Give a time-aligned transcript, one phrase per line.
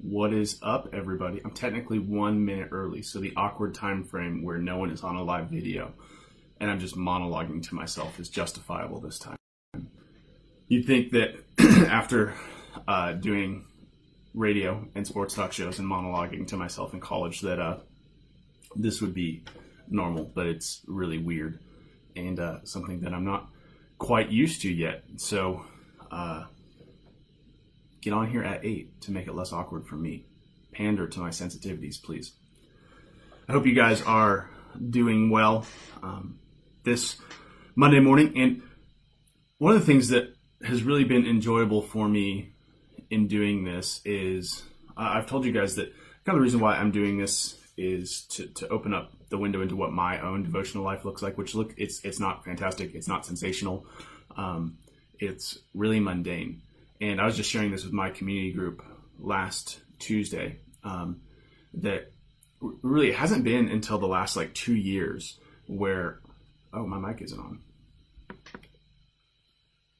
[0.00, 1.40] What is up, everybody?
[1.44, 5.16] I'm technically one minute early, so the awkward time frame where no one is on
[5.16, 5.92] a live video
[6.60, 9.36] and I'm just monologuing to myself is justifiable this time.
[10.68, 11.34] You'd think that
[11.90, 12.34] after
[12.86, 13.66] uh, doing
[14.34, 17.78] radio and sports talk shows and monologuing to myself in college that uh,
[18.76, 19.42] this would be
[19.88, 21.58] normal, but it's really weird
[22.14, 23.48] and uh, something that I'm not
[23.98, 25.02] quite used to yet.
[25.16, 25.64] So
[26.12, 26.44] uh,
[28.00, 30.26] get on here at 8 to make it less awkward for me.
[30.72, 32.32] Pander to my sensitivities, please.
[33.48, 34.50] I hope you guys are
[34.90, 35.64] doing well
[36.02, 36.38] um,
[36.84, 37.16] this
[37.74, 38.32] Monday morning.
[38.36, 38.62] And
[39.58, 42.52] one of the things that has really been enjoyable for me
[43.10, 44.62] in doing this is
[44.96, 45.92] uh, I've told you guys that
[46.24, 49.62] kind of the reason why I'm doing this is to, to open up the window
[49.62, 52.94] into what my own devotional life looks like, which look, it's, it's not fantastic.
[52.94, 53.86] It's not sensational.
[54.36, 54.78] Um,
[55.18, 56.62] it's really mundane.
[57.00, 58.82] And I was just sharing this with my community group
[59.18, 61.20] last Tuesday, um,
[61.74, 62.10] that
[62.60, 66.20] really it hasn't been until the last like two years where,
[66.72, 67.60] oh, my mic isn't on.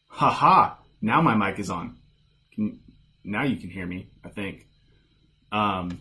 [0.08, 0.78] Ha ha!
[1.00, 1.98] Now my mic is on.
[2.53, 2.81] Can,
[3.23, 4.67] now you can hear me, I think.
[5.53, 6.01] Um,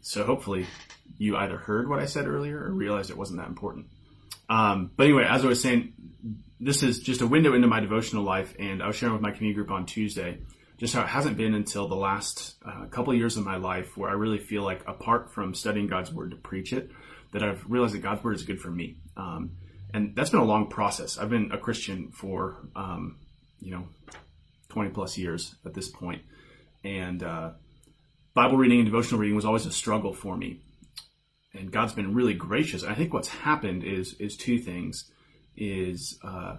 [0.00, 0.66] so hopefully
[1.18, 3.86] you either heard what I said earlier or realized it wasn't that important.
[4.48, 5.94] Um, but anyway, as I was saying,
[6.62, 9.32] this is just a window into my devotional life, and I was sharing with my
[9.32, 10.38] community group on Tuesday
[10.78, 13.96] just how it hasn't been until the last uh, couple of years of my life
[13.96, 16.90] where I really feel like, apart from studying God's Word to preach it,
[17.32, 18.96] that I've realized that God's Word is good for me.
[19.16, 19.52] Um,
[19.92, 21.18] and that's been a long process.
[21.18, 23.18] I've been a Christian for, um,
[23.60, 23.88] you know,
[24.70, 26.22] 20 plus years at this point.
[26.84, 27.50] And uh,
[28.34, 30.62] Bible reading and devotional reading was always a struggle for me.
[31.54, 32.82] And God's been really gracious.
[32.82, 35.10] I think what's happened is is two things.
[35.56, 36.56] Is uh,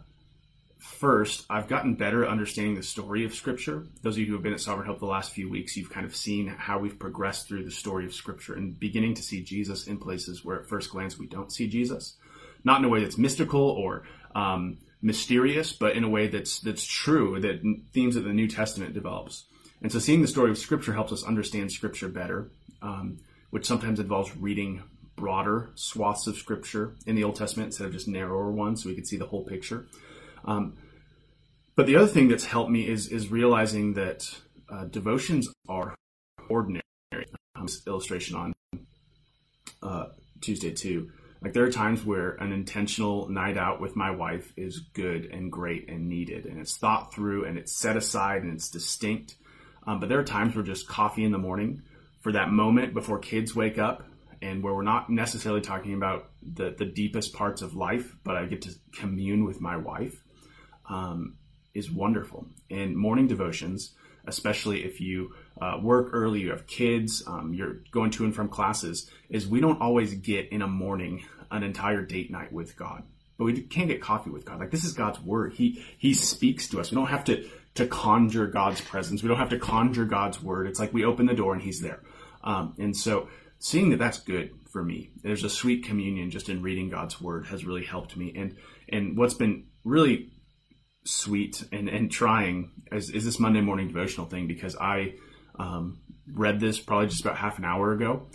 [0.77, 3.85] first, I've gotten better at understanding the story of Scripture.
[4.01, 6.05] Those of you who have been at Sovereign Hope the last few weeks, you've kind
[6.05, 9.87] of seen how we've progressed through the story of Scripture and beginning to see Jesus
[9.87, 12.17] in places where at first glance we don't see Jesus.
[12.63, 14.03] Not in a way that's mystical or
[14.35, 17.61] um, mysterious, but in a way that's that's true, that
[17.93, 19.45] themes that the New Testament develops.
[19.81, 22.51] And so, seeing the story of Scripture helps us understand Scripture better,
[22.81, 24.81] um, which sometimes involves reading
[25.15, 28.95] broader swaths of Scripture in the Old Testament instead of just narrower ones, so we
[28.95, 29.87] can see the whole picture.
[30.45, 30.77] Um,
[31.75, 34.29] but the other thing that's helped me is is realizing that
[34.69, 35.95] uh, devotions are
[36.49, 36.83] ordinary.
[37.55, 38.53] Um, illustration on
[39.81, 40.05] uh,
[40.41, 41.11] Tuesday too.
[41.41, 45.51] Like there are times where an intentional night out with my wife is good and
[45.51, 49.35] great and needed, and it's thought through and it's set aside and it's distinct.
[49.85, 51.81] Um, but there are times where just coffee in the morning
[52.21, 54.03] for that moment before kids wake up,
[54.43, 58.45] and where we're not necessarily talking about the the deepest parts of life, but I
[58.45, 60.21] get to commune with my wife,
[60.89, 61.37] um,
[61.73, 62.47] is wonderful.
[62.69, 63.93] And morning devotions,
[64.27, 68.49] especially if you uh, work early, you have kids, um, you're going to and from
[68.49, 73.03] classes, is we don't always get in a morning an entire date night with God.
[73.37, 74.59] But we can't get coffee with God.
[74.59, 75.53] Like this is God's word.
[75.53, 76.91] He He speaks to us.
[76.91, 79.23] We don't have to to conjure God's presence.
[79.23, 80.67] We don't have to conjure God's word.
[80.67, 82.01] It's like we open the door and He's there.
[82.43, 83.29] Um, and so
[83.63, 85.09] seeing that that's good for me.
[85.23, 88.33] There's a sweet communion just in reading God's word has really helped me.
[88.35, 88.57] And
[88.89, 90.33] and what's been really
[91.05, 95.13] sweet and, and trying is, is this Monday morning devotional thing because I
[95.57, 98.27] um, read this probably just about half an hour ago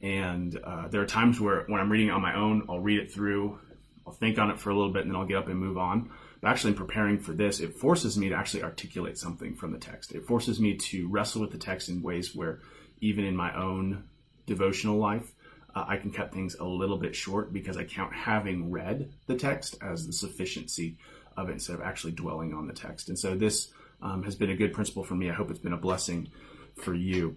[0.00, 2.98] and uh, there are times where when I'm reading it on my own, I'll read
[2.98, 3.60] it through,
[4.04, 5.78] I'll think on it for a little bit, and then I'll get up and move
[5.78, 6.10] on.
[6.40, 9.78] But actually, in preparing for this, it forces me to actually articulate something from the
[9.78, 10.12] text.
[10.12, 12.58] It forces me to wrestle with the text in ways where,
[13.00, 14.02] even in my own
[14.46, 15.32] devotional life,
[15.74, 19.36] uh, I can cut things a little bit short because I count having read the
[19.36, 20.98] text as the sufficiency
[21.36, 23.08] of it instead of actually dwelling on the text.
[23.08, 23.70] And so this
[24.02, 25.30] um, has been a good principle for me.
[25.30, 26.28] I hope it's been a blessing
[26.76, 27.36] for you.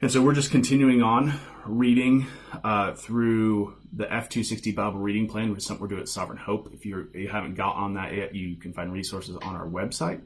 [0.00, 1.32] And so we're just continuing on
[1.64, 2.26] reading
[2.64, 6.70] uh, through the F260 Bible reading plan, which is something we're doing at Sovereign Hope.
[6.72, 10.22] If you're, you haven't got on that yet, you can find resources on our website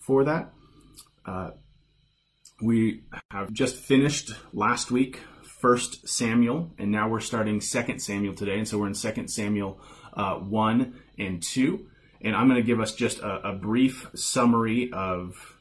[0.00, 0.52] for that.
[1.24, 1.50] Uh,
[2.60, 5.20] we have just finished last week
[5.62, 8.58] First Samuel, and now we're starting Second Samuel today.
[8.58, 9.78] And so we're in Second Samuel
[10.12, 11.86] uh, 1 and 2.
[12.20, 15.56] And I'm going to give us just a, a, brief summary of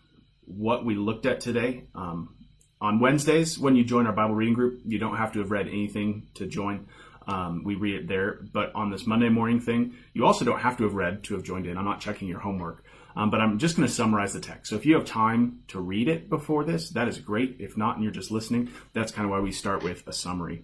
[0.46, 1.84] what we looked at today.
[1.94, 2.36] Um,
[2.82, 5.68] on Wednesdays, when you join our Bible reading group, you don't have to have read
[5.68, 6.88] anything to join.
[7.28, 8.40] Um, we read it there.
[8.52, 11.44] But on this Monday morning thing, you also don't have to have read to have
[11.44, 11.78] joined in.
[11.78, 12.84] I'm not checking your homework.
[13.16, 14.70] Um, but I'm just going to summarize the text.
[14.70, 17.58] So if you have time to read it before this, that is great.
[17.60, 20.64] If not, and you're just listening, that's kind of why we start with a summary.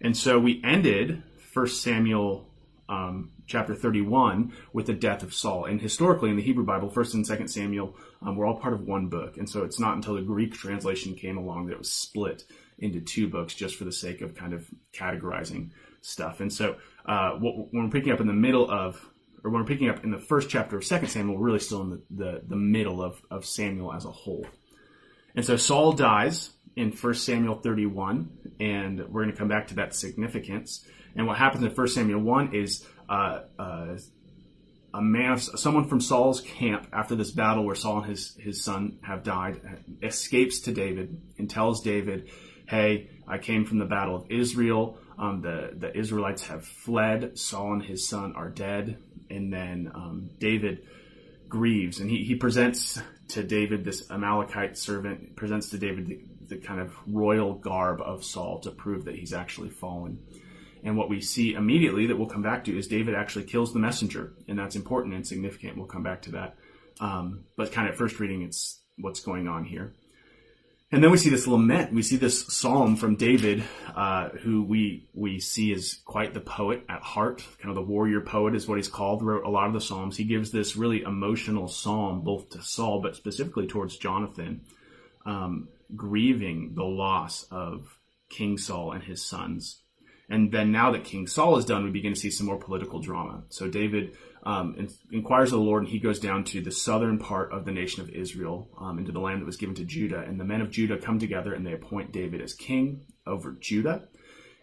[0.00, 1.22] And so we ended
[1.52, 2.50] 1 Samuel
[2.88, 5.64] um, chapter 31 with the death of Saul.
[5.64, 8.82] And historically in the Hebrew Bible, 1st and 2nd Samuel um, were all part of
[8.82, 9.36] one book.
[9.36, 12.44] And so it's not until the Greek translation came along that it was split
[12.78, 15.70] into two books just for the sake of kind of categorizing
[16.00, 16.40] stuff.
[16.40, 16.76] And so
[17.06, 19.08] uh, what, when we're picking up in the middle of,
[19.42, 21.82] or when we're picking up in the first chapter of 2nd Samuel, we're really still
[21.82, 24.46] in the, the, the middle of, of Samuel as a whole.
[25.34, 29.74] And so Saul dies in 1 Samuel 31, and we're going to come back to
[29.76, 30.84] that significance.
[31.16, 33.96] And what happens in 1 Samuel 1 is uh, uh,
[34.92, 38.98] a man, someone from Saul's camp after this battle where Saul and his, his son
[39.02, 39.60] have died,
[40.02, 42.30] escapes to David and tells David,
[42.68, 44.98] Hey, I came from the battle of Israel.
[45.18, 47.38] Um, the, the Israelites have fled.
[47.38, 48.98] Saul and his son are dead.
[49.30, 50.86] And then um, David
[51.48, 56.56] grieves and he, he presents to David this Amalekite servant, presents to David the, the
[56.56, 60.18] kind of royal garb of Saul to prove that he's actually fallen.
[60.82, 63.78] And what we see immediately that we'll come back to is David actually kills the
[63.78, 65.76] messenger, and that's important and significant.
[65.76, 66.56] We'll come back to that.
[67.00, 69.94] Um, but kind of first reading, it's what's going on here.
[70.92, 71.92] And then we see this lament.
[71.92, 73.62] We see this psalm from David,
[73.94, 77.44] uh, who we we see is quite the poet at heart.
[77.58, 79.22] Kind of the warrior poet is what he's called.
[79.22, 80.16] Wrote a lot of the psalms.
[80.16, 84.62] He gives this really emotional psalm both to Saul, but specifically towards Jonathan,
[85.24, 87.96] um, grieving the loss of
[88.28, 89.79] King Saul and his sons.
[90.30, 93.00] And then now that King Saul is done, we begin to see some more political
[93.00, 93.42] drama.
[93.48, 97.18] So David um, in, inquires of the Lord, and he goes down to the southern
[97.18, 100.20] part of the nation of Israel, um, into the land that was given to Judah.
[100.20, 104.08] And the men of Judah come together and they appoint David as king over Judah.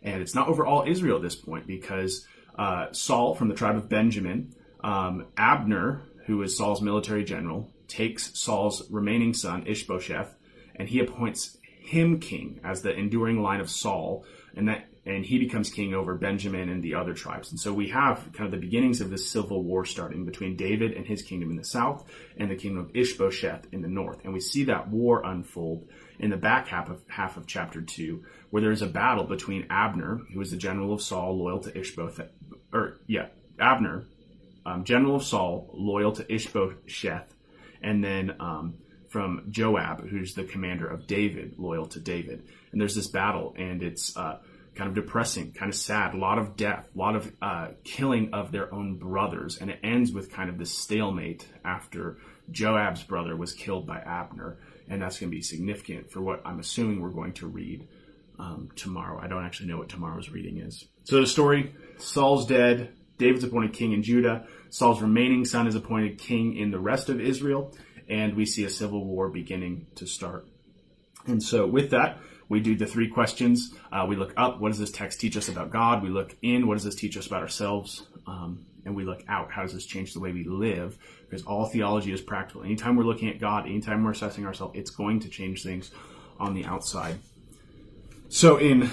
[0.02, 2.26] And it's not over all Israel at this point because
[2.58, 8.38] uh, Saul from the tribe of Benjamin, um, Abner, who is Saul's military general, takes
[8.40, 10.36] Saul's remaining son, Ishbosheth,
[10.76, 14.26] and he appoints him king as the enduring line of Saul.
[14.56, 17.52] And that and he becomes king over Benjamin and the other tribes.
[17.52, 20.92] And so we have kind of the beginnings of this civil war starting between David
[20.92, 22.04] and his kingdom in the south
[22.36, 24.26] and the kingdom of Ishbosheth in the north.
[24.26, 25.88] And we see that war unfold
[26.20, 29.68] in the back half of half of chapter two, where there is a battle between
[29.70, 32.30] Abner, who is the general of Saul, loyal to Ishbosheth,
[32.74, 33.28] or yeah,
[33.60, 34.08] Abner,
[34.66, 37.34] um, general of Saul, loyal to Ishbosheth,
[37.82, 38.74] and then um,
[39.08, 42.46] from Joab, who's the commander of David, loyal to David.
[42.74, 44.40] And there's this battle, and it's uh,
[44.78, 48.34] kind of depressing, kind of sad, a lot of death, a lot of uh, killing
[48.34, 49.58] of their own brothers.
[49.58, 52.18] And it ends with kind of this stalemate after
[52.52, 54.60] Joab's brother was killed by Abner.
[54.88, 57.88] And that's going to be significant for what I'm assuming we're going to read
[58.40, 59.20] um, tomorrow.
[59.22, 60.86] I don't actually know what tomorrow's reading is.
[61.06, 66.20] So the story Saul's dead, David's appointed king in Judah, Saul's remaining son is appointed
[66.20, 67.76] king in the rest of Israel,
[68.08, 70.48] and we see a civil war beginning to start.
[71.26, 73.74] And so, with that, we do the three questions.
[73.92, 76.04] Uh, we look up, what does this text teach us about God?
[76.04, 78.08] We look in, what does this teach us about ourselves?
[78.26, 80.98] Um, and we look out, how does this change the way we live?
[81.30, 82.64] Because all theology is practical.
[82.64, 85.92] Anytime we're looking at God, anytime we're assessing ourselves, it's going to change things
[86.40, 87.20] on the outside.
[88.30, 88.90] So, in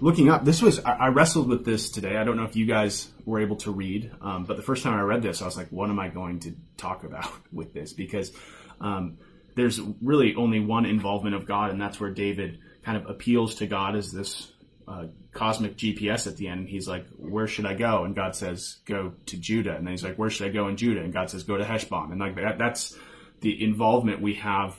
[0.00, 2.16] looking up, this was, I, wrestled with this today.
[2.16, 4.94] I don't know if you guys were able to read, um, but the first time
[4.94, 7.92] I read this, I was like, what am I going to talk about with this?
[7.92, 8.32] Because
[8.80, 9.18] um,
[9.54, 13.66] there's really only one involvement of God, and that's where David kind of appeals to
[13.66, 14.52] God as this
[14.86, 16.68] uh, cosmic GPS at the end.
[16.68, 20.04] He's like, "Where should I go?" And God says, "Go to Judah." And then he's
[20.04, 22.36] like, "Where should I go in Judah?" And God says, "Go to Hebron." And like
[22.36, 22.96] that, that's
[23.40, 24.78] the involvement we have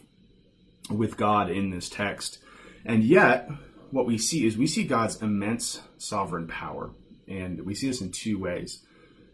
[0.90, 2.40] with God in this text.
[2.86, 3.50] And yet,
[3.92, 6.92] what we see is we see God's immense sovereign power,
[7.28, 8.84] and we see this in two ways.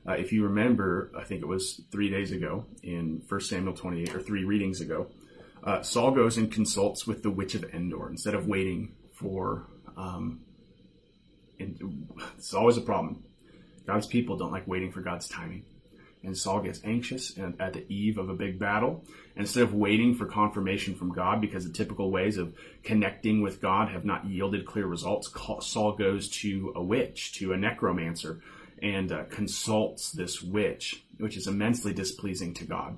[0.08, 4.15] Uh, if you remember, I think it was three days ago in 1 Samuel 28,
[4.15, 5.08] or three readings ago,
[5.63, 9.68] uh, Saul goes and consults with the Witch of Endor instead of waiting for.
[9.96, 10.41] Um,
[11.60, 13.24] and it's always a problem.
[13.86, 15.65] God's people don't like waiting for God's timing.
[16.24, 19.03] And Saul gets anxious and at the eve of a big battle.
[19.36, 23.89] Instead of waiting for confirmation from God, because the typical ways of connecting with God
[23.89, 28.39] have not yielded clear results, Saul goes to a witch, to a necromancer,
[28.82, 32.98] and uh, consults this witch, which is immensely displeasing to God.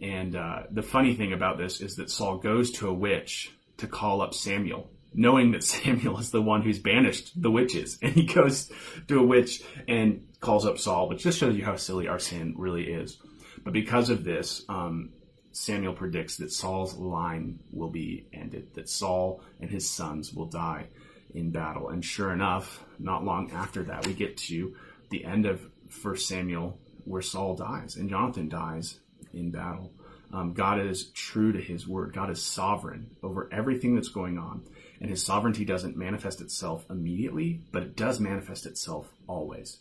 [0.00, 3.86] And uh, the funny thing about this is that Saul goes to a witch to
[3.86, 7.98] call up Samuel, knowing that Samuel is the one who's banished the witches.
[8.02, 8.70] And he goes
[9.08, 12.54] to a witch and calls up Saul, which just shows you how silly our sin
[12.56, 13.18] really is.
[13.64, 15.10] But because of this, um,
[15.52, 20.86] Samuel predicts that Saul's line will be ended, that Saul and his sons will die
[21.34, 21.88] in battle.
[21.88, 24.76] And sure enough, not long after that, we get to
[25.10, 29.00] the end of First Samuel where Saul dies and Jonathan dies
[29.38, 29.92] in battle.
[30.32, 32.12] Um, God is true to his word.
[32.12, 34.62] God is sovereign over everything that's going on.
[35.00, 39.78] And his sovereignty doesn't manifest itself immediately, but it does manifest itself always.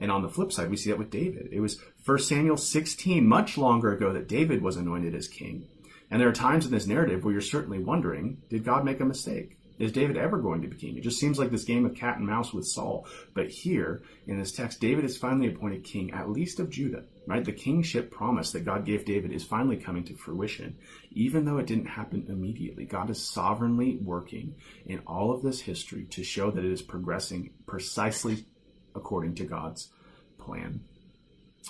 [0.00, 1.48] And on the flip side, we see that with David.
[1.52, 5.66] It was 1 Samuel 16, much longer ago, that David was anointed as king.
[6.10, 9.04] And there are times in this narrative where you're certainly wondering, did God make a
[9.04, 9.58] mistake?
[9.84, 10.96] Is David ever going to be king?
[10.96, 13.06] It just seems like this game of cat and mouse with Saul.
[13.34, 17.44] But here in this text, David is finally appointed king, at least of Judah, right?
[17.44, 20.78] The kingship promise that God gave David is finally coming to fruition,
[21.12, 22.86] even though it didn't happen immediately.
[22.86, 24.54] God is sovereignly working
[24.86, 28.46] in all of this history to show that it is progressing precisely
[28.94, 29.90] according to God's
[30.38, 30.80] plan.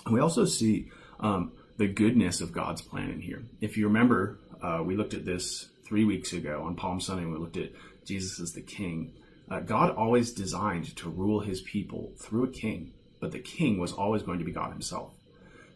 [0.09, 3.43] We also see um, the goodness of God's plan in here.
[3.59, 7.25] If you remember, uh, we looked at this three weeks ago on Palm Sunday.
[7.25, 7.71] We looked at
[8.05, 9.13] Jesus is the king.
[9.49, 13.91] Uh, God always designed to rule his people through a king, but the king was
[13.91, 15.13] always going to be God himself.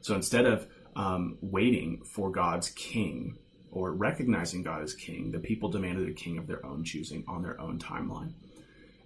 [0.02, 3.38] So instead of um, waiting for God's king
[3.72, 7.44] or recognizing God as king, the people demanded a king of their own choosing on
[7.44, 8.34] their own timeline.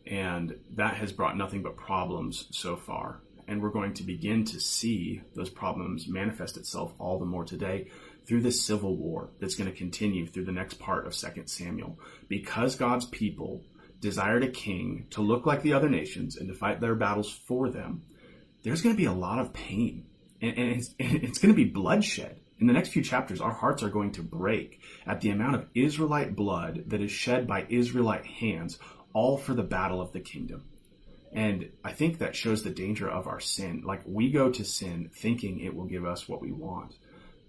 [0.05, 3.21] And that has brought nothing but problems so far.
[3.47, 7.87] And we're going to begin to see those problems manifest itself all the more today
[8.25, 11.99] through this civil war that's going to continue through the next part of 2 Samuel.
[12.27, 13.63] Because God's people
[13.99, 17.69] desired a king to look like the other nations and to fight their battles for
[17.69, 18.03] them,
[18.63, 20.05] there's going to be a lot of pain.
[20.41, 22.39] And, and it's, it's going to be bloodshed.
[22.59, 25.67] In the next few chapters, our hearts are going to break at the amount of
[25.73, 28.79] Israelite blood that is shed by Israelite hands,
[29.11, 30.63] all for the battle of the kingdom.
[31.35, 33.81] And I think that shows the danger of our sin.
[33.85, 36.95] Like we go to sin thinking it will give us what we want.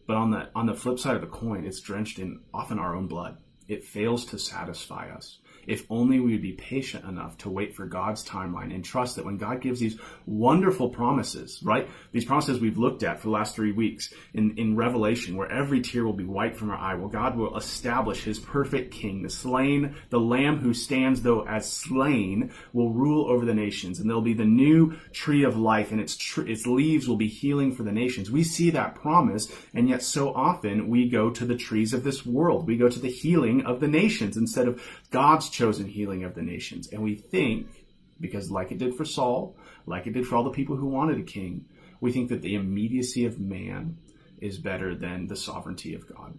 [0.07, 2.95] But on the on the flip side of the coin, it's drenched in often our
[2.95, 3.39] own blood.
[3.69, 5.39] It fails to satisfy us.
[5.67, 9.25] If only we would be patient enough to wait for God's timeline and trust that
[9.25, 11.89] when God gives these wonderful promises, right?
[12.13, 15.81] These promises we've looked at for the last three weeks in, in Revelation, where every
[15.81, 19.31] tear will be wiped from our eye, well, God will establish his perfect king, the
[19.31, 24.01] slain, the lamb who stands though as slain will rule over the nations.
[24.01, 27.29] And there'll be the new tree of life and its, tr- its leaves will be
[27.29, 28.31] healing for the nations.
[28.31, 29.51] We see that promise.
[29.75, 32.67] And yet so often we go to the trees of this world.
[32.67, 36.43] We go to the healing of the nations instead of God's chosen healing of the
[36.43, 36.89] nations.
[36.89, 37.69] And we think,
[38.21, 39.57] because like it did for Saul,
[39.87, 41.67] like it did for all the people who wanted a king,
[42.01, 43.97] we think that the immediacy of man
[44.41, 46.37] is better than the sovereignty of God.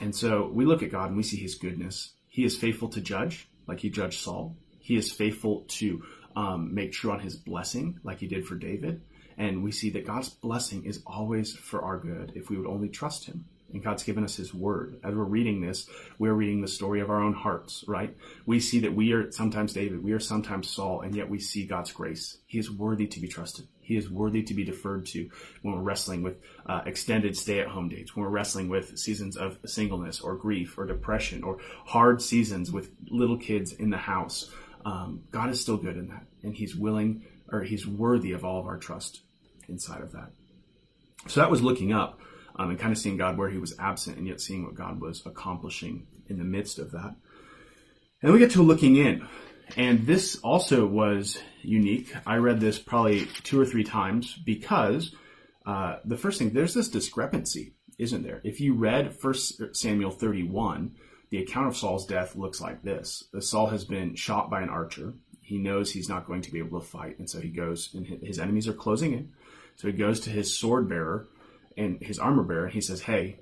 [0.00, 2.12] And so we look at God and we see his goodness.
[2.28, 4.56] He is faithful to judge, like he judged Saul.
[4.78, 6.04] He is faithful to
[6.36, 9.02] um, make true on his blessing, like he did for David.
[9.36, 12.88] And we see that God's blessing is always for our good if we would only
[12.88, 15.00] trust him and God's given us His Word.
[15.02, 18.16] As we're reading this, we're reading the story of our own hearts, right?
[18.46, 21.66] We see that we are sometimes David, we are sometimes Saul, and yet we see
[21.66, 22.38] God's grace.
[22.46, 23.66] He is worthy to be trusted.
[23.80, 25.28] He is worthy to be deferred to
[25.62, 30.20] when we're wrestling with uh, extended stay-at-home dates, when we're wrestling with seasons of singleness
[30.20, 34.50] or grief or depression or hard seasons with little kids in the house.
[34.86, 38.60] Um, God is still good in that, and He's willing or He's worthy of all
[38.60, 39.22] of our trust
[39.68, 40.30] inside of that.
[41.26, 42.20] So that was looking up
[42.56, 45.00] um, and kind of seeing God where he was absent and yet seeing what God
[45.00, 47.14] was accomplishing in the midst of that.
[48.22, 49.26] And we get to looking in.
[49.76, 52.14] And this also was unique.
[52.26, 55.14] I read this probably two or three times because
[55.66, 58.40] uh, the first thing, there's this discrepancy, isn't there?
[58.44, 59.34] If you read 1
[59.72, 60.94] Samuel 31,
[61.30, 63.24] the account of Saul's death looks like this.
[63.40, 65.14] Saul has been shot by an archer.
[65.40, 68.06] He knows he's not going to be able to fight, and so he goes, and
[68.06, 69.32] his enemies are closing in.
[69.76, 71.28] So he goes to his sword bearer
[71.76, 73.40] and his armor bearer, he says, "Hey,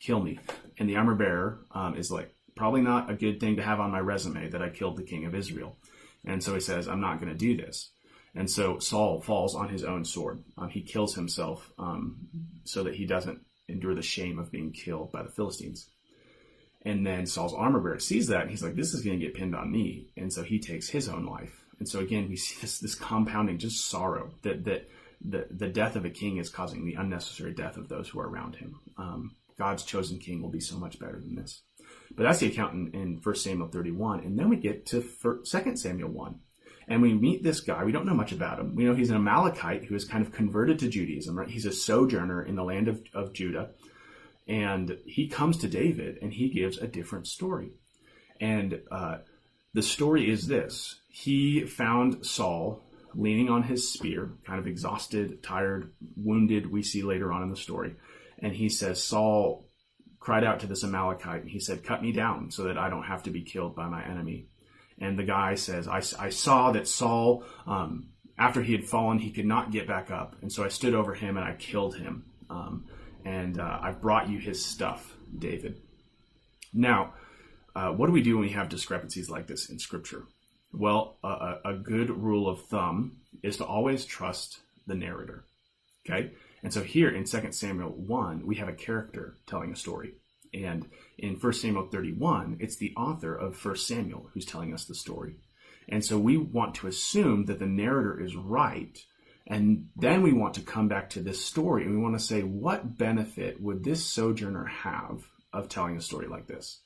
[0.00, 0.38] kill me."
[0.78, 3.90] And the armor bearer um, is like, probably not a good thing to have on
[3.90, 5.76] my resume that I killed the king of Israel.
[6.24, 7.90] And so he says, "I'm not going to do this."
[8.34, 10.42] And so Saul falls on his own sword.
[10.56, 12.28] Um, he kills himself um,
[12.64, 15.88] so that he doesn't endure the shame of being killed by the Philistines.
[16.82, 19.34] And then Saul's armor bearer sees that and he's like, "This is going to get
[19.34, 21.64] pinned on me." And so he takes his own life.
[21.78, 24.88] And so again, we see this, this compounding just sorrow that that
[25.24, 28.28] the, the death of a king is causing the unnecessary death of those who are
[28.28, 28.80] around him.
[28.96, 31.62] Um, God's chosen king will be so much better than this.
[32.14, 34.20] But that's the account in, in 1 Samuel 31.
[34.20, 36.40] And then we get to 2 Samuel 1.
[36.88, 37.84] And we meet this guy.
[37.84, 38.74] We don't know much about him.
[38.74, 41.48] We know he's an Amalekite who is kind of converted to Judaism, right?
[41.48, 43.70] He's a sojourner in the land of, of Judah.
[44.48, 47.70] And he comes to David and he gives a different story.
[48.40, 49.18] And uh,
[49.72, 52.82] the story is this he found Saul
[53.14, 57.56] leaning on his spear, kind of exhausted, tired, wounded, we see later on in the
[57.56, 57.94] story.
[58.38, 59.68] And he says, Saul
[60.18, 63.04] cried out to this Amalekite, and he said, Cut me down so that I don't
[63.04, 64.46] have to be killed by my enemy.
[64.98, 69.30] And the guy says, I, I saw that Saul, um, after he had fallen, he
[69.30, 70.36] could not get back up.
[70.42, 72.24] And so I stood over him and I killed him.
[72.48, 72.86] Um,
[73.24, 75.80] and uh, I've brought you his stuff, David.
[76.72, 77.14] Now,
[77.74, 80.24] uh, what do we do when we have discrepancies like this in Scripture?
[80.72, 85.44] Well, a, a good rule of thumb is to always trust the narrator.
[86.06, 86.32] Okay?
[86.62, 90.14] And so here in 2 Samuel 1, we have a character telling a story.
[90.54, 90.88] And
[91.18, 95.36] in 1 Samuel 31, it's the author of 1 Samuel who's telling us the story.
[95.88, 98.98] And so we want to assume that the narrator is right.
[99.46, 102.42] And then we want to come back to this story and we want to say,
[102.42, 106.80] what benefit would this sojourner have of telling a story like this?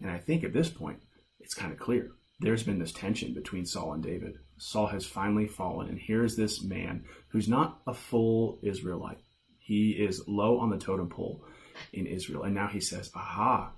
[0.00, 1.00] And I think at this point,
[1.40, 2.12] it's kind of clear.
[2.40, 4.38] There's been this tension between Saul and David.
[4.58, 9.18] Saul has finally fallen, and here's this man who's not a full Israelite.
[9.58, 11.44] He is low on the totem pole
[11.92, 12.44] in Israel.
[12.44, 13.72] And now he says, Aha,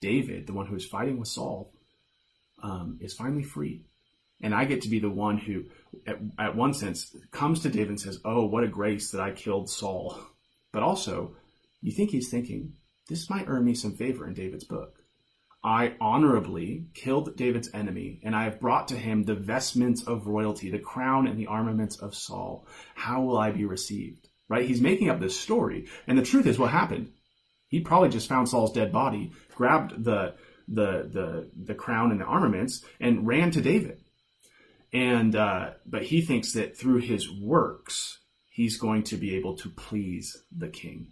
[0.00, 1.72] David, the one who is fighting with Saul,
[2.62, 3.84] um, is finally free.
[4.40, 5.64] And I get to be the one who,
[6.06, 9.32] at, at one sense, comes to David and says, Oh, what a grace that I
[9.32, 10.20] killed Saul.
[10.72, 11.34] But also,
[11.80, 12.74] you think he's thinking,
[13.08, 14.97] This might earn me some favor in David's book.
[15.62, 20.70] I honorably killed David's enemy, and I have brought to him the vestments of royalty,
[20.70, 22.66] the crown and the armaments of Saul.
[22.94, 24.28] How will I be received?
[24.48, 24.66] Right?
[24.66, 25.88] He's making up this story.
[26.06, 27.12] And the truth is what happened.
[27.66, 30.34] He probably just found Saul's dead body, grabbed the
[30.68, 33.98] the the the crown and the armaments, and ran to David.
[34.92, 39.70] And uh, but he thinks that through his works, he's going to be able to
[39.70, 41.08] please the king.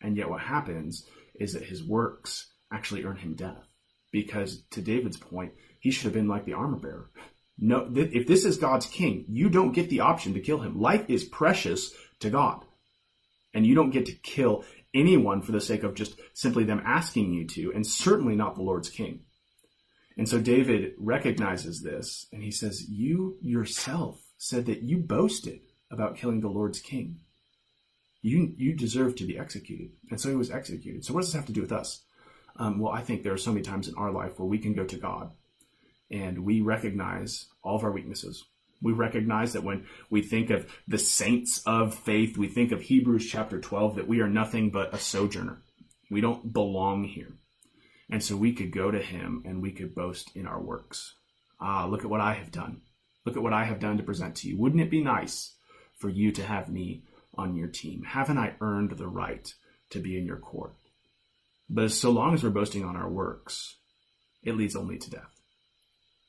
[0.00, 3.71] And yet, what happens is that his works actually earn him death
[4.12, 7.10] because to David's point, he should have been like the armor bearer.
[7.58, 10.78] No, th- if this is God's king, you don't get the option to kill him.
[10.80, 12.64] Life is precious to God.
[13.54, 14.64] And you don't get to kill
[14.94, 18.62] anyone for the sake of just simply them asking you to, and certainly not the
[18.62, 19.20] Lord's king.
[20.16, 26.16] And so David recognizes this, and he says, You yourself said that you boasted about
[26.16, 27.20] killing the Lord's king.
[28.20, 29.90] You, you deserve to be executed.
[30.10, 31.04] And so he was executed.
[31.04, 32.02] So what does this have to do with us?
[32.56, 34.74] Um, well, I think there are so many times in our life where we can
[34.74, 35.30] go to God
[36.10, 38.44] and we recognize all of our weaknesses.
[38.82, 43.28] We recognize that when we think of the saints of faith, we think of Hebrews
[43.30, 45.62] chapter 12, that we are nothing but a sojourner.
[46.10, 47.38] We don't belong here.
[48.10, 51.14] And so we could go to him and we could boast in our works.
[51.60, 52.82] Ah, look at what I have done.
[53.24, 54.58] Look at what I have done to present to you.
[54.58, 55.54] Wouldn't it be nice
[55.96, 58.02] for you to have me on your team?
[58.02, 59.50] Haven't I earned the right
[59.90, 60.74] to be in your court?
[61.74, 63.76] But so long as we're boasting on our works,
[64.42, 65.40] it leads only to death.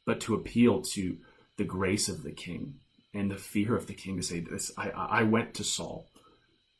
[0.05, 1.17] But to appeal to
[1.57, 2.75] the grace of the king
[3.13, 6.07] and the fear of the king to say this, I, I went to Saul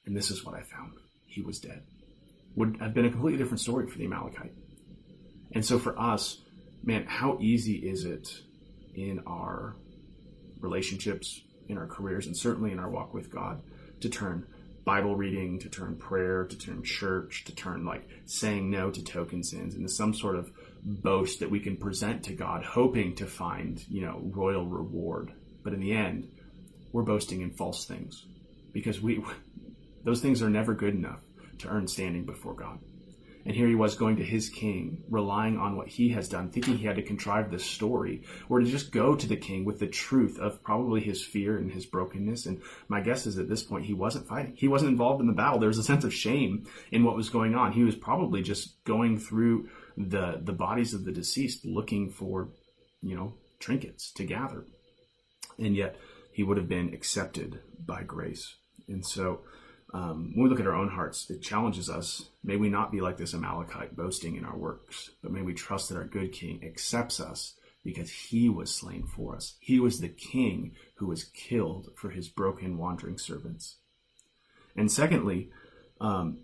[0.06, 0.94] and this is what I found.
[1.26, 1.84] He was dead.
[2.56, 4.54] Would have been a completely different story for the Amalekite.
[5.54, 6.42] And so for us,
[6.84, 8.30] man, how easy is it
[8.96, 9.76] in our
[10.60, 13.62] relationships, in our careers, and certainly in our walk with God
[14.02, 14.46] to turn
[14.86, 19.44] Bible reading, to turn prayer, to turn church, to turn like saying no to token
[19.44, 20.52] sins into some sort of
[20.84, 25.32] boast that we can present to God, hoping to find, you know, royal reward.
[25.64, 26.30] But in the end,
[26.92, 28.26] we're boasting in false things
[28.74, 29.24] because we,
[30.04, 31.22] those things are never good enough
[31.60, 32.80] to earn standing before God.
[33.46, 36.78] And here he was going to his king, relying on what he has done, thinking
[36.78, 39.88] he had to contrive this story, or to just go to the king with the
[39.88, 42.46] truth of probably his fear and his brokenness.
[42.46, 44.54] And my guess is at this point he wasn't fighting.
[44.56, 45.60] He wasn't involved in the battle.
[45.60, 47.74] There was a sense of shame in what was going on.
[47.74, 52.50] He was probably just going through the the bodies of the deceased looking for,
[53.02, 54.66] you know, trinkets to gather.
[55.60, 55.98] And yet
[56.32, 58.56] he would have been accepted by grace.
[58.88, 59.42] And so
[59.94, 62.30] um, when we look at our own hearts, it challenges us.
[62.44, 65.90] May we not be like this Amalekite, boasting in our works, but may we trust
[65.90, 67.54] that our good King accepts us
[67.84, 69.56] because he was slain for us.
[69.60, 73.78] He was the King who was killed for his broken, wandering servants.
[74.76, 75.52] And secondly,
[76.02, 76.40] um,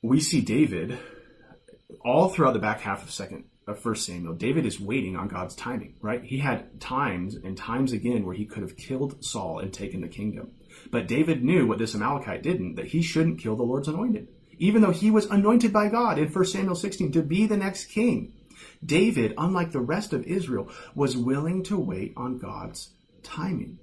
[0.00, 0.98] we see David
[2.02, 4.34] all throughout the back half of second of First Samuel.
[4.34, 6.24] David is waiting on God's timing, right?
[6.24, 10.08] He had times and times again where he could have killed Saul and taken the
[10.08, 10.52] kingdom.
[10.90, 14.82] But David knew what this Amalekite didn't, that he shouldn't kill the Lord's anointed, even
[14.82, 18.32] though he was anointed by God in 1 Samuel 16 to be the next king.
[18.84, 22.90] David, unlike the rest of Israel, was willing to wait on God's
[23.22, 23.78] timing.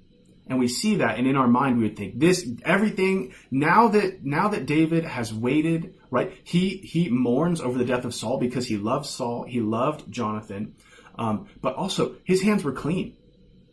[0.47, 4.25] And we see that, and in our mind we would think this everything now that
[4.25, 6.33] now that David has waited, right?
[6.43, 10.73] He he mourns over the death of Saul because he loved Saul, he loved Jonathan,
[11.19, 13.15] um, but also his hands were clean.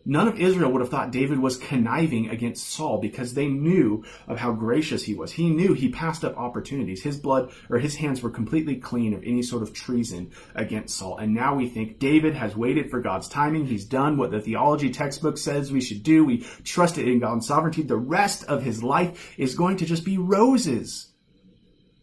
[0.08, 4.38] None of Israel would have thought David was conniving against Saul because they knew of
[4.38, 5.32] how gracious he was.
[5.32, 7.02] He knew he passed up opportunities.
[7.02, 11.18] His blood or his hands were completely clean of any sort of treason against Saul.
[11.18, 13.66] And now we think David has waited for God's timing.
[13.66, 16.24] He's done what the theology textbook says we should do.
[16.24, 17.82] We trusted in God's sovereignty.
[17.82, 21.12] The rest of his life is going to just be roses.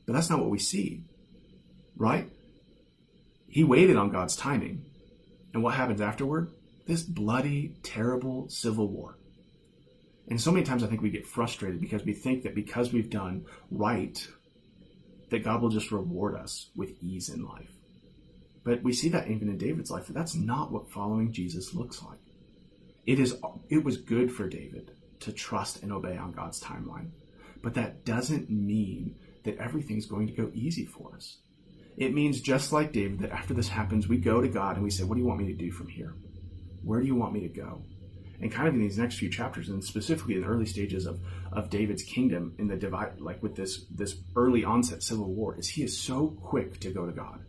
[0.05, 1.05] But that's not what we see,
[1.95, 2.29] right?
[3.47, 4.83] He waited on God's timing.
[5.53, 6.51] And what happens afterward?
[6.85, 9.17] This bloody, terrible civil war.
[10.27, 13.09] And so many times I think we get frustrated because we think that because we've
[13.09, 14.25] done right,
[15.29, 17.71] that God will just reward us with ease in life.
[18.63, 22.01] But we see that even in David's life, that that's not what following Jesus looks
[22.01, 22.19] like.
[23.05, 23.35] It is
[23.69, 24.91] it was good for David
[25.21, 27.09] to trust and obey on God's timeline.
[27.61, 31.37] But that doesn't mean that everything's going to go easy for us.
[31.97, 34.89] It means just like David that after this happens, we go to God and we
[34.89, 36.13] say, What do you want me to do from here?
[36.83, 37.83] Where do you want me to go?
[38.41, 41.19] And kind of in these next few chapters, and specifically in the early stages of,
[41.51, 45.69] of David's kingdom in the divide, like with this this early onset civil war, is
[45.69, 47.39] he is so quick to go to God.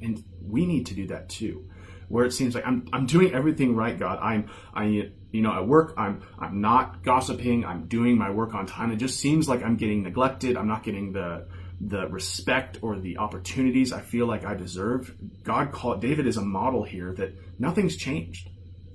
[0.00, 1.68] And we need to do that too.
[2.08, 4.18] Where it seems like I'm I'm doing everything right, God.
[4.22, 8.66] I'm I you know, at work I'm I'm not gossiping, I'm doing my work on
[8.66, 8.92] time.
[8.92, 10.56] It just seems like I'm getting neglected.
[10.56, 11.48] I'm not getting the
[11.80, 15.14] the respect or the opportunities I feel like I deserve.
[15.42, 18.50] God called David is a model here that nothing's changed.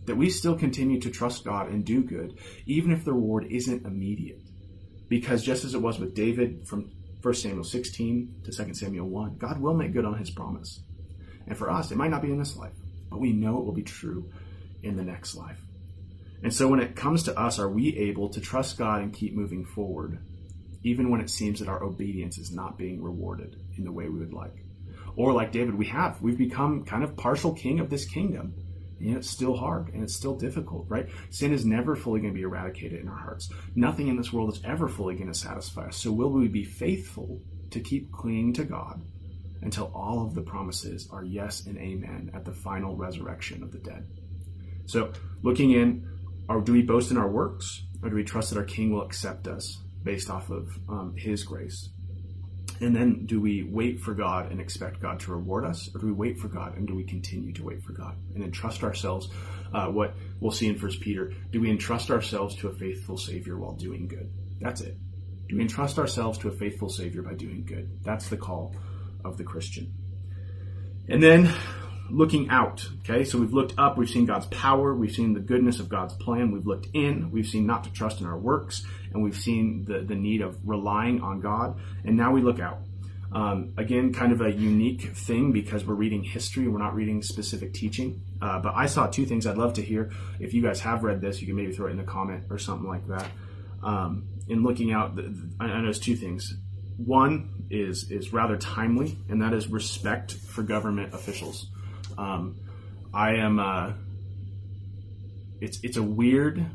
[0.05, 3.85] That we still continue to trust God and do good, even if the reward isn't
[3.85, 4.41] immediate.
[5.07, 6.91] Because just as it was with David from
[7.21, 10.81] 1 Samuel 16 to 2 Samuel 1, God will make good on his promise.
[11.47, 12.73] And for us, it might not be in this life,
[13.09, 14.29] but we know it will be true
[14.83, 15.59] in the next life.
[16.43, 19.33] And so when it comes to us, are we able to trust God and keep
[19.33, 20.19] moving forward?
[20.85, 24.19] even when it seems that our obedience is not being rewarded in the way we
[24.19, 24.63] would like.
[25.15, 26.21] Or like David, we have.
[26.21, 28.53] We've become kind of partial king of this kingdom.
[28.99, 31.10] And yet it's still hard and it's still difficult, right?
[31.29, 33.49] Sin is never fully going to be eradicated in our hearts.
[33.75, 35.97] Nothing in this world is ever fully going to satisfy us.
[35.97, 39.01] So will we be faithful to keep clinging to God
[39.62, 43.79] until all of the promises are yes and amen at the final resurrection of the
[43.79, 44.08] dead?
[44.86, 46.08] So looking in,
[46.47, 49.01] or do we boast in our works or do we trust that our king will
[49.01, 51.89] accept us based off of um, His grace.
[52.81, 56.07] And then do we wait for God and expect God to reward us, or do
[56.07, 59.29] we wait for God and do we continue to wait for God and entrust ourselves?
[59.73, 63.57] Uh, what we'll see in First Peter: Do we entrust ourselves to a faithful Savior
[63.57, 64.29] while doing good?
[64.59, 64.97] That's it.
[65.47, 68.03] Do we entrust ourselves to a faithful Savior by doing good?
[68.03, 68.75] That's the call
[69.23, 69.93] of the Christian.
[71.07, 71.53] And then
[72.09, 72.87] looking out.
[72.99, 76.13] Okay, so we've looked up, we've seen God's power, we've seen the goodness of God's
[76.13, 79.85] plan, we've looked in, we've seen not to trust in our works, and we've seen
[79.85, 82.79] the, the need of relying on God, and now we look out.
[83.31, 87.73] Um, again, kind of a unique thing because we're reading history, we're not reading specific
[87.73, 88.21] teaching.
[88.41, 90.11] Uh, but I saw two things I'd love to hear.
[90.39, 92.57] If you guys have read this, you can maybe throw it in a comment or
[92.57, 93.27] something like that.
[93.83, 96.55] Um, in looking out, the, the, I noticed two things.
[96.97, 101.71] One is is rather timely, and that is respect for government officials.
[102.17, 102.58] Um,
[103.13, 103.60] I am.
[103.60, 103.93] Uh,
[105.62, 106.65] it's it's a weird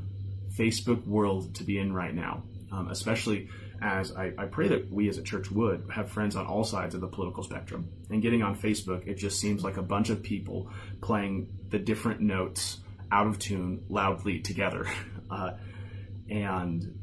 [0.56, 3.48] Facebook world to be in right now, um, especially
[3.82, 6.94] as I, I, pray that we as a church would have friends on all sides
[6.94, 7.88] of the political spectrum.
[8.10, 12.20] And getting on Facebook, it just seems like a bunch of people playing the different
[12.20, 12.78] notes
[13.10, 14.86] out of tune loudly together.
[15.30, 15.52] Uh,
[16.28, 16.98] and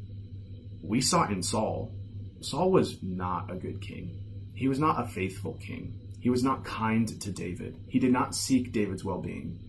[0.84, 1.93] we saw in Saul,
[2.41, 4.19] Saul was not a good king.
[4.54, 5.97] He was not a faithful king.
[6.19, 7.77] He was not kind to David.
[7.88, 9.60] He did not seek David's well being.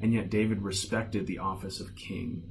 [0.00, 2.42] And yet David respected the office of king.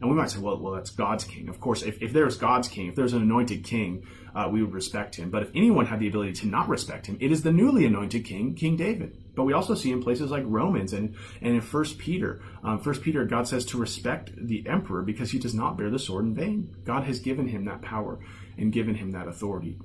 [0.00, 1.48] And we might say, well, well, that's God's king.
[1.48, 4.72] Of course, if, if there's God's king, if there's an anointed king, uh, we would
[4.72, 5.30] respect him.
[5.30, 8.24] But if anyone had the ability to not respect him, it is the newly anointed
[8.24, 9.16] king, King David.
[9.36, 12.42] But we also see in places like Romans and, and in First Peter.
[12.64, 16.00] Um, First Peter, God says to respect the emperor because he does not bear the
[16.00, 16.74] sword in vain.
[16.84, 18.18] God has given him that power
[18.58, 19.78] and given him that authority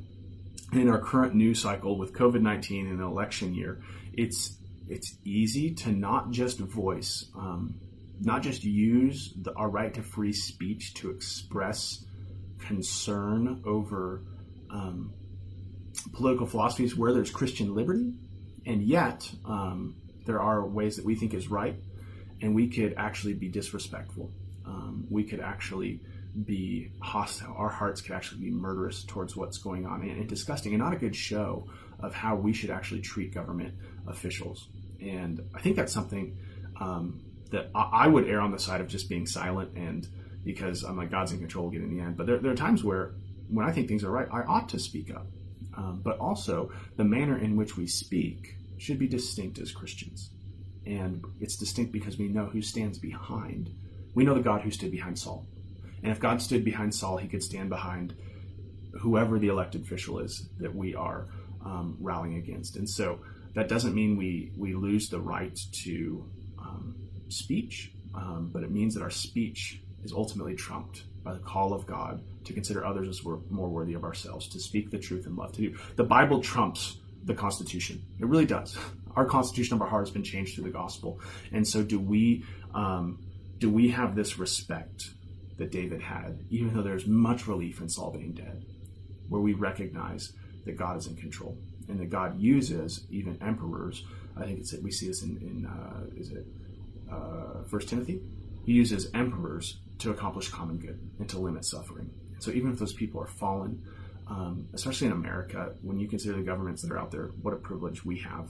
[0.73, 3.81] in our current news cycle with COVID 19 and an election year,
[4.13, 7.75] it's, it's easy to not just voice, um,
[8.19, 12.05] not just use the, our right to free speech to express
[12.59, 14.23] concern over
[14.69, 15.13] um,
[16.13, 18.13] political philosophies where there's Christian liberty,
[18.65, 21.75] and yet um, there are ways that we think is right,
[22.41, 24.31] and we could actually be disrespectful.
[24.65, 26.01] Um, we could actually
[26.45, 27.55] be hostile.
[27.57, 30.93] Our hearts could actually be murderous towards what's going on and, and disgusting and not
[30.93, 31.67] a good show
[31.99, 33.73] of how we should actually treat government
[34.07, 34.67] officials.
[35.01, 36.37] And I think that's something
[36.79, 37.21] um,
[37.51, 40.07] that I, I, would err on the side of just being silent and
[40.43, 42.17] because I'm like, God's in control, we'll get in the end.
[42.17, 43.13] But there, there, are times where
[43.49, 45.27] when I think things are right, I ought to speak up.
[45.75, 50.31] Um, but also, the manner in which we speak should be distinct as Christians.
[50.85, 53.69] And it's distinct because we know who stands behind.
[54.15, 55.45] We know the God who stood behind Saul.
[56.07, 58.15] And if God stood behind Saul, he could stand behind
[59.01, 61.27] whoever the elected official is that we are
[61.65, 62.77] um, rallying against.
[62.77, 63.19] And so
[63.55, 66.95] that doesn't mean we, we lose the right to um,
[67.27, 71.85] speech, um, but it means that our speech is ultimately trumped by the call of
[71.85, 75.35] God to consider others as we're more worthy of ourselves, to speak the truth and
[75.35, 75.77] love to do.
[75.97, 78.01] The Bible trumps the Constitution.
[78.17, 78.77] It really does.
[79.17, 81.19] Our Constitution of our heart has been changed through the gospel.
[81.51, 83.19] And so do we, um,
[83.57, 85.09] do we have this respect
[85.57, 88.65] that David had, even though there's much relief in Saul being dead,
[89.29, 90.33] where we recognize
[90.65, 91.57] that God is in control
[91.89, 94.03] and that God uses even emperors.
[94.35, 96.45] I think it's we see this in, in uh, is it
[97.11, 98.21] uh, First Timothy?
[98.65, 102.11] He uses emperors to accomplish common good and to limit suffering.
[102.39, 103.81] So even if those people are fallen,
[104.27, 107.57] um, especially in America, when you consider the governments that are out there, what a
[107.57, 108.49] privilege we have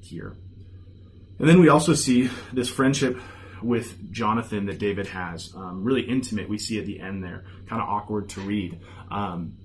[0.00, 0.36] here.
[1.38, 3.18] And then we also see this friendship
[3.64, 6.48] with Jonathan that David has, um, really intimate.
[6.48, 8.78] We see at the end there, kind of awkward to read.
[9.10, 9.56] Um,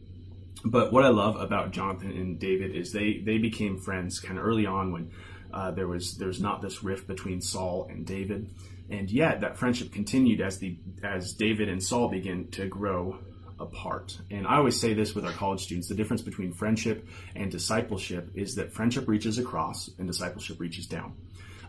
[0.66, 4.46] but what I love about Jonathan and David is they they became friends kind of
[4.46, 5.12] early on when
[5.54, 8.50] uh, there was there's not this rift between Saul and David,
[8.90, 13.20] and yet that friendship continued as the as David and Saul begin to grow
[13.60, 14.18] apart.
[14.32, 18.30] And I always say this with our college students: the difference between friendship and discipleship
[18.36, 21.14] is that friendship reaches across and discipleship reaches down.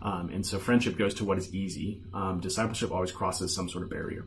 [0.03, 2.03] Um, and so friendship goes to what is easy.
[2.15, 4.27] Um, discipleship always crosses some sort of barrier.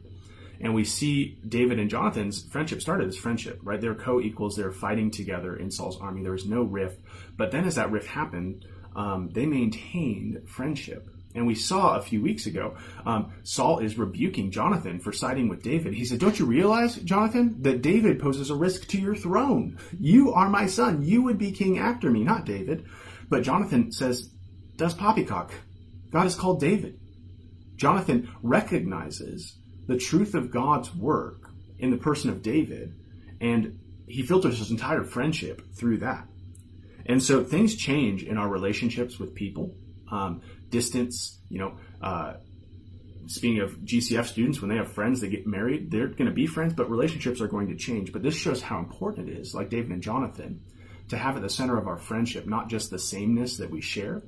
[0.60, 3.82] And we see David and Jonathan's friendship started as friendship, right?
[3.82, 6.22] They're co equals, they're fighting together in Saul's army.
[6.22, 7.00] There was no rift.
[7.36, 11.10] But then as that rift happened, um, they maintained friendship.
[11.36, 15.64] And we saw a few weeks ago, um, Saul is rebuking Jonathan for siding with
[15.64, 15.96] David.
[15.96, 19.80] He said, Don't you realize, Jonathan, that David poses a risk to your throne?
[20.00, 21.02] You are my son.
[21.02, 22.86] You would be king after me, not David.
[23.30, 24.30] But Jonathan says,
[24.78, 25.52] Does poppycock.
[26.12, 27.00] God is called David.
[27.76, 29.58] Jonathan recognizes
[29.88, 32.96] the truth of God's work in the person of David,
[33.42, 36.28] and he filters his entire friendship through that.
[37.06, 39.76] And so things change in our relationships with people.
[40.10, 42.36] Um, distance, you know, uh,
[43.28, 46.48] speaking of GCF students, when they have friends, they get married, they're going to be
[46.48, 48.12] friends, but relationships are going to change.
[48.12, 50.62] But this shows how important it is, like David and Jonathan,
[51.10, 54.22] to have at the center of our friendship not just the sameness that we share,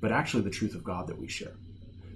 [0.00, 1.54] but actually the truth of God that we share.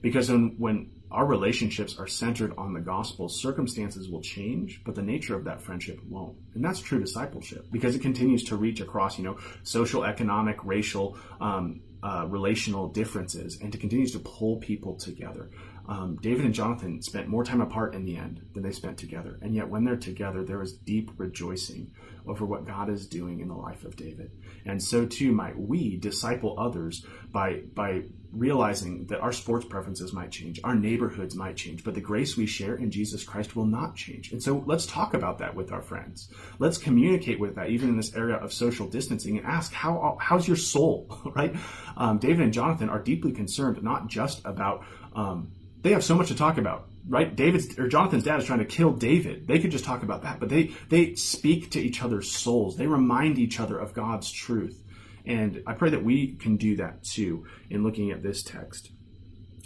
[0.03, 5.03] Because when, when our relationships are centered on the gospel, circumstances will change, but the
[5.03, 6.37] nature of that friendship won't.
[6.55, 11.17] And that's true discipleship because it continues to reach across, you know, social, economic, racial,
[11.41, 15.49] um, uh, relational differences and to continues to pull people together.
[15.87, 19.39] Um, David and Jonathan spent more time apart in the end than they spent together.
[19.43, 21.91] And yet, when they're together, there is deep rejoicing
[22.27, 24.31] over what God is doing in the life of David.
[24.65, 30.31] And so, too, might we disciple others by, by realizing that our sports preferences might
[30.31, 33.95] change, our neighborhoods might change, but the grace we share in Jesus Christ will not
[33.95, 34.33] change.
[34.33, 36.31] And so, let's talk about that with our friends.
[36.59, 40.49] Let's communicate with that, even in this area of social distancing, and ask, how, how's
[40.49, 41.55] your soul, right?
[41.99, 45.53] Um, David and Jonathan are deeply concerned not just about um,
[45.85, 47.37] they have so much to talk about right?
[47.37, 49.47] David's or jonathan's dad is trying to kill david.
[49.47, 52.77] They could just talk about that but they they speak to each other's souls.
[52.77, 54.83] They remind each other of god's truth.
[55.25, 58.91] And i pray that we can do that too in looking at this text.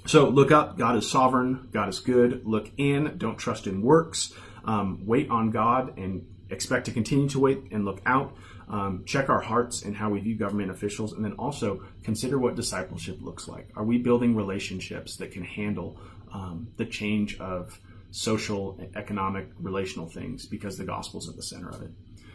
[0.07, 0.79] So look up.
[0.79, 1.69] God is sovereign.
[1.71, 2.47] God is good.
[2.47, 3.19] Look in.
[3.19, 4.33] Don't trust in works.
[4.65, 8.35] Um, wait on god and expect to continue to wait and look out
[8.71, 12.55] um, check our hearts and how we view government officials, and then also consider what
[12.55, 13.71] discipleship looks like.
[13.77, 15.99] Are we building relationships that can handle
[16.33, 17.79] um, the change of
[18.11, 21.91] social, economic, relational things because the gospel is at the center of it?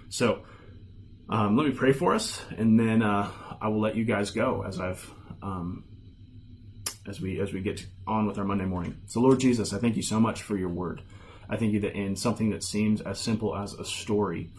[0.10, 0.44] So,
[1.30, 4.64] um, let me pray for us, and then uh, I will let you guys go
[4.68, 5.10] as I've
[5.42, 5.86] um,
[7.08, 8.98] as we as we get on with our Monday morning.
[9.08, 11.02] So, Lord Jesus, I thank you so much for your word.
[11.50, 14.50] I thank you that in something that seems as simple as a story,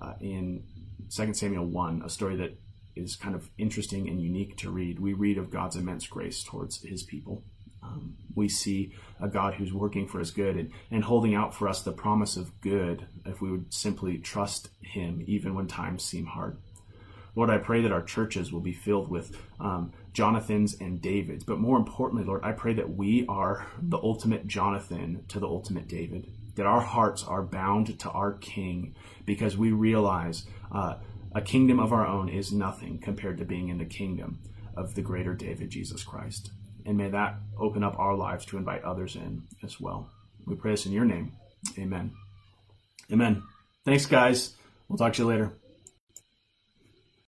[0.00, 0.62] uh, in
[1.10, 2.58] 2 Samuel 1, a story that
[2.96, 4.98] is kind of interesting and unique to read.
[5.00, 7.42] We read of God's immense grace towards his people.
[7.82, 11.68] Um, we see a God who's working for his good and, and holding out for
[11.68, 16.26] us the promise of good if we would simply trust him even when times seem
[16.26, 16.56] hard.
[17.36, 21.44] Lord, I pray that our churches will be filled with um, Jonathans and Davids.
[21.44, 25.88] But more importantly, Lord, I pray that we are the ultimate Jonathan to the ultimate
[25.88, 30.94] David, that our hearts are bound to our King because we realize uh,
[31.34, 34.40] a kingdom of our own is nothing compared to being in the kingdom
[34.76, 36.50] of the greater David, Jesus Christ.
[36.86, 40.10] And may that open up our lives to invite others in as well.
[40.46, 41.32] We pray this in your name.
[41.78, 42.12] Amen.
[43.10, 43.42] Amen.
[43.84, 44.54] Thanks, guys.
[44.88, 45.63] We'll talk to you later.